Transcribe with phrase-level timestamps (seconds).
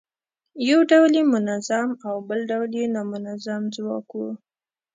[0.69, 4.19] یو ډول یې منظم او بل ډول یې نامنظم ځواک و.